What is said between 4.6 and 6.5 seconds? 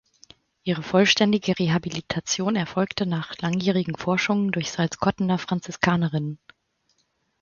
Salzkottener Franziskanerinnen.